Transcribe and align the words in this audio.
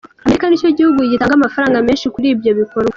Amerika 0.25 0.45
nicyo 0.47 0.69
gihugu 0.77 0.99
gitanga 1.11 1.33
amafaranga 1.39 1.85
menshi 1.87 2.11
kuri 2.13 2.27
ibyo 2.33 2.51
bikorwa. 2.59 2.89